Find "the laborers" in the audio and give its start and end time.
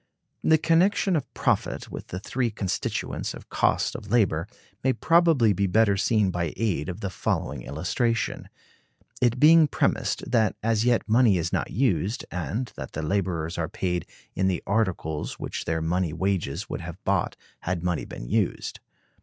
12.93-13.59